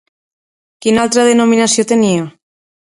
[0.85, 2.29] Quina altra denominació tenia?